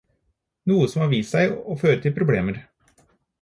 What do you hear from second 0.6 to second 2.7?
Noe som har vist seg å føre til problemer.